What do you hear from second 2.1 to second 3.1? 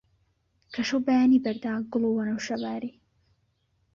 وەنەوشە باری